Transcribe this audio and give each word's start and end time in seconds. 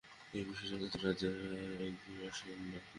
এই 0.33 0.43
বিষয়টি 0.47 0.73
আধ্যাত্মিক 0.75 1.03
রাজ্যের 1.05 1.33
আর 1.55 1.81
এক 1.87 1.93
বিরাট 2.03 2.33
সীমা-নির্দেশ। 2.37 2.83